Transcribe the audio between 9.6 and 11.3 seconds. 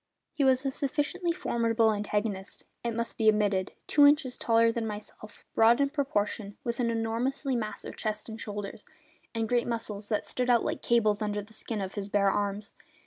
muscles that stood out like cables